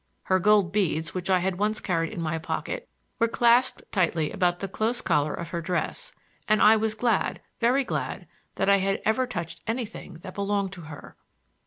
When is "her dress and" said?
5.49-6.59